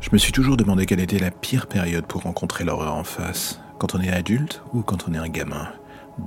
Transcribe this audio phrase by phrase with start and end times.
[0.00, 3.60] Je me suis toujours demandé quelle était la pire période pour rencontrer l'horreur en face,
[3.78, 5.68] quand on est adulte ou quand on est un gamin.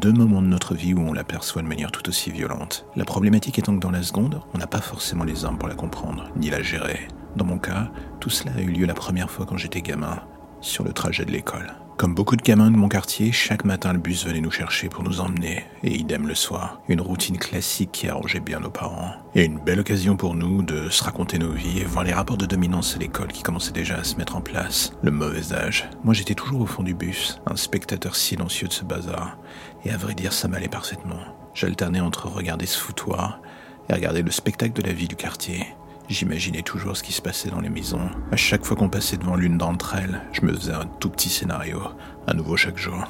[0.00, 2.86] Deux moments de notre vie où on l'aperçoit de manière tout aussi violente.
[2.96, 5.74] La problématique étant que dans la seconde, on n'a pas forcément les armes pour la
[5.74, 7.08] comprendre, ni la gérer.
[7.36, 7.90] Dans mon cas,
[8.20, 10.22] tout cela a eu lieu la première fois quand j'étais gamin,
[10.60, 11.74] sur le trajet de l'école.
[11.98, 15.02] Comme beaucoup de gamins de mon quartier, chaque matin le bus venait nous chercher pour
[15.02, 16.80] nous emmener, et idem le soir.
[16.86, 19.14] Une routine classique qui arrangeait bien nos parents.
[19.34, 22.36] Et une belle occasion pour nous de se raconter nos vies et voir les rapports
[22.36, 24.92] de dominance à l'école qui commençaient déjà à se mettre en place.
[25.02, 25.90] Le mauvais âge.
[26.04, 29.36] Moi j'étais toujours au fond du bus, un spectateur silencieux de ce bazar.
[29.84, 31.18] Et à vrai dire, ça m'allait parfaitement.
[31.52, 33.40] J'alternais entre regarder ce foutoir
[33.88, 35.66] et regarder le spectacle de la vie du quartier.
[36.08, 38.08] J'imaginais toujours ce qui se passait dans les maisons.
[38.32, 41.28] À chaque fois qu'on passait devant l'une d'entre elles, je me faisais un tout petit
[41.28, 41.82] scénario,
[42.26, 43.04] à nouveau chaque jour.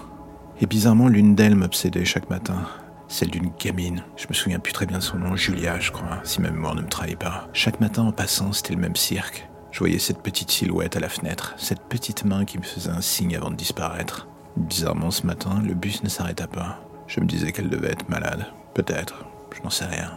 [0.61, 2.67] Et bizarrement, l'une d'elles m'obsédait chaque matin.
[3.07, 4.03] Celle d'une gamine.
[4.17, 6.75] Je me souviens plus très bien de son nom, Julia, je crois, si ma mémoire
[6.75, 7.49] ne me trahit pas.
[7.53, 9.49] Chaque matin en passant, c'était le même cirque.
[9.71, 13.01] Je voyais cette petite silhouette à la fenêtre, cette petite main qui me faisait un
[13.01, 14.27] signe avant de disparaître.
[14.57, 16.81] Bizarrement, ce matin, le bus ne s'arrêta pas.
[17.07, 18.47] Je me disais qu'elle devait être malade.
[18.75, 19.25] Peut-être.
[19.57, 20.11] Je n'en sais rien.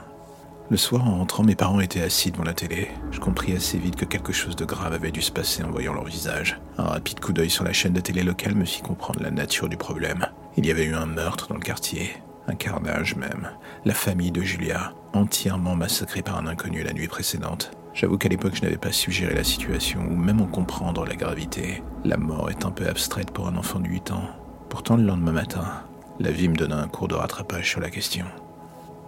[0.72, 2.88] Le soir, en rentrant, mes parents étaient assis devant la télé.
[3.12, 5.94] Je compris assez vite que quelque chose de grave avait dû se passer en voyant
[5.94, 6.62] leur visage.
[6.78, 9.68] Un rapide coup d'œil sur la chaîne de télé locale me fit comprendre la nature
[9.68, 10.28] du problème.
[10.56, 12.12] Il y avait eu un meurtre dans le quartier,
[12.48, 13.50] un carnage même.
[13.84, 17.72] La famille de Julia, entièrement massacrée par un inconnu la nuit précédente.
[17.94, 21.18] J'avoue qu'à l'époque, je n'avais pas su gérer la situation ou même en comprendre la
[21.18, 21.84] gravité.
[22.06, 24.30] La mort est un peu abstraite pour un enfant de 8 ans.
[24.70, 25.84] Pourtant, le lendemain matin,
[26.22, 28.26] la vie me donna un cours de rattrapage sur la question.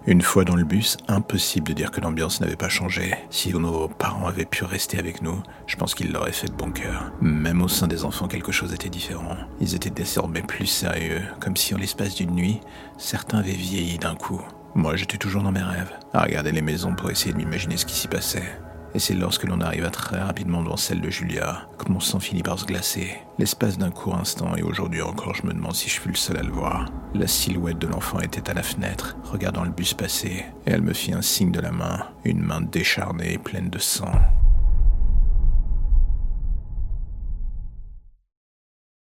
[0.06, 3.14] Une fois dans le bus, impossible de dire que l'ambiance n'avait pas changé.
[3.30, 6.70] Si nos parents avaient pu rester avec nous, je pense qu'ils l'auraient fait de bon
[6.70, 7.10] cœur.
[7.22, 9.38] Même au sein des enfants, quelque chose était différent.
[9.60, 12.60] Ils étaient désormais plus sérieux, comme si en l'espace d'une nuit,
[12.98, 14.42] certains avaient vieilli d'un coup.
[14.74, 17.86] Moi, j'étais toujours dans mes rêves, à regarder les maisons pour essayer de m'imaginer ce
[17.86, 18.58] qui s'y passait.
[18.94, 22.42] Et c'est lorsque l'on arriva très rapidement devant celle de Julia que mon sang finit
[22.42, 23.16] par se glacer.
[23.38, 26.36] L'espace d'un court instant, et aujourd'hui encore, je me demande si je fus le seul
[26.36, 26.90] à le voir.
[27.14, 30.92] La silhouette de l'enfant était à la fenêtre, regardant le bus passer, et elle me
[30.92, 34.10] fit un signe de la main, une main décharnée et pleine de sang.